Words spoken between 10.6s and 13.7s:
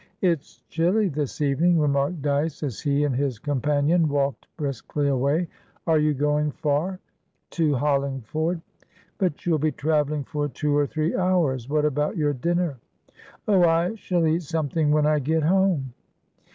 or three hours. What about your dinner?" "Oh,